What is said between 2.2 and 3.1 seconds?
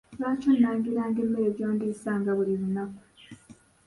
buli lunaku?